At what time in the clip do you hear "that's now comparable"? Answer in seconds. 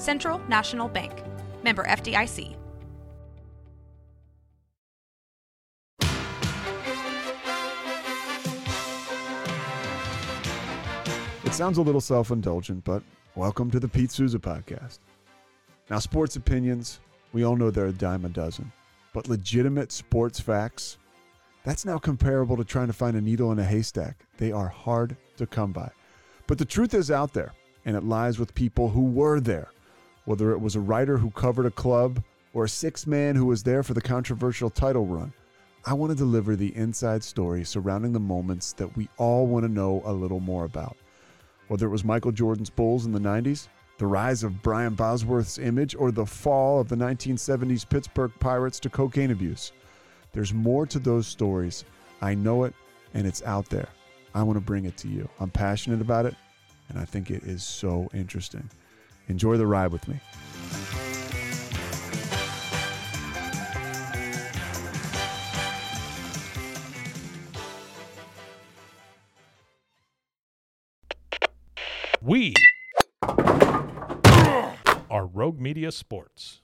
21.64-22.56